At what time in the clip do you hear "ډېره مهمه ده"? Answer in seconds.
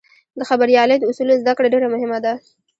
1.73-2.33